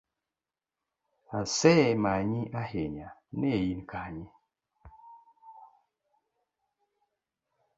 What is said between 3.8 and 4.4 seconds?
kanye?